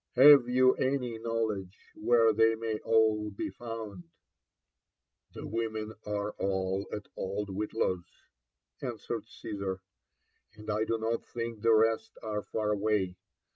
[0.15, 4.05] Have you any knowledge whers they may all be found?"
[5.35, 8.25] The women are all at old Whitlaw's,''
[8.81, 9.79] answered Caesar;
[10.31, 13.15] —'* and I do not thiqk the rest are far away.